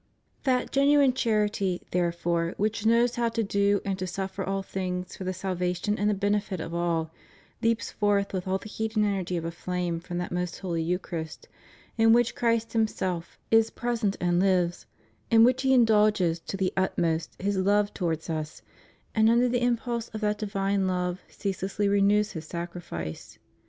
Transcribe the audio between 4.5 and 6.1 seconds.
things for the salvation and